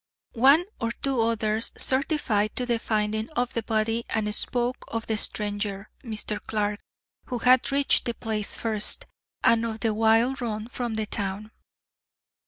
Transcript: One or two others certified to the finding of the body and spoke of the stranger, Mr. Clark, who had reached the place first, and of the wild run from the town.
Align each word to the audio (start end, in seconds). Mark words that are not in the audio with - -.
One 0.33 0.65
or 0.79 0.91
two 0.93 1.21
others 1.21 1.71
certified 1.77 2.55
to 2.55 2.65
the 2.65 2.79
finding 2.79 3.29
of 3.33 3.53
the 3.53 3.61
body 3.61 4.03
and 4.09 4.33
spoke 4.33 4.83
of 4.87 5.05
the 5.05 5.15
stranger, 5.15 5.91
Mr. 6.03 6.39
Clark, 6.43 6.79
who 7.25 7.37
had 7.37 7.71
reached 7.71 8.05
the 8.05 8.15
place 8.15 8.55
first, 8.55 9.05
and 9.43 9.63
of 9.63 9.81
the 9.81 9.93
wild 9.93 10.41
run 10.41 10.67
from 10.67 10.95
the 10.95 11.05
town. 11.05 11.51